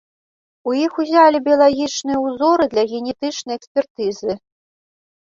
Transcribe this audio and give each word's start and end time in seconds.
У 0.69 0.71
іх 0.85 0.93
узялі 1.01 1.41
біялагічныя 1.47 2.17
ўзоры 2.27 2.65
для 2.71 2.83
генетычнай 2.93 3.55
экспертызы. 3.59 4.31